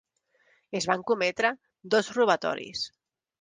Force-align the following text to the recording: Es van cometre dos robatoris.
Es 0.79 0.87
van 0.91 1.03
cometre 1.11 1.51
dos 1.97 2.11
robatoris. 2.17 2.89